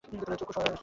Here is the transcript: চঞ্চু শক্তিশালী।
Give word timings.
চঞ্চু 0.03 0.25
শক্তিশালী। 0.39 0.77